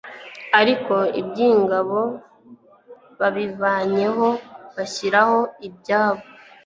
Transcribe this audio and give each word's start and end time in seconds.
ariko 0.59 0.95
iby'ingabo 1.21 1.99
babivanyeho 3.19 4.27
bashyiraho 4.75 5.37
ibyabo 5.67 6.23